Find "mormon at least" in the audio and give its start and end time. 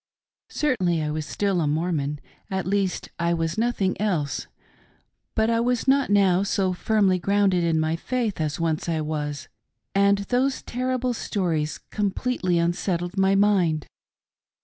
1.67-3.09